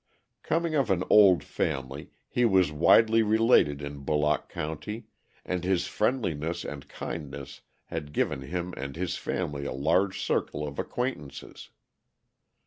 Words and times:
Coming 0.41 0.73
of 0.73 0.89
an 0.89 1.03
old 1.11 1.43
family, 1.43 2.09
he 2.27 2.43
was 2.43 2.71
widely 2.71 3.21
related 3.21 3.83
in 3.83 3.99
Bullock 4.03 4.49
County, 4.49 5.05
and 5.45 5.63
his 5.63 5.85
friendliness 5.85 6.65
and 6.65 6.87
kindness 6.89 7.61
had 7.85 8.11
given 8.11 8.41
him 8.41 8.73
and 8.75 8.95
his 8.95 9.15
family 9.17 9.63
a 9.65 9.71
large 9.73 10.19
circle 10.19 10.67
of 10.67 10.79
acquaintances. 10.79 11.69